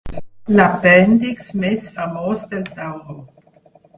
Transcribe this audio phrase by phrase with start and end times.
[0.59, 3.19] L'apèndix més famós del tauró.